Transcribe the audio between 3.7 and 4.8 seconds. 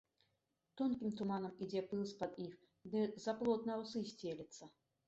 на аўсы сцелецца.